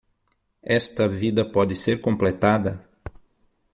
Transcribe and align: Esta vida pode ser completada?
Esta 0.79 1.05
vida 1.21 1.43
pode 1.55 1.75
ser 1.75 1.97
completada? 2.07 2.71